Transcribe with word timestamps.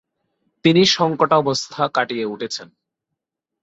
তিনি 0.65 0.81
শঙ্কটাবস্থা 0.85 1.83
কাটিয়ে 1.87 2.25
উঠেছেন। 2.25 2.67